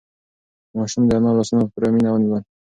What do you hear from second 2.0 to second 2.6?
ونیول.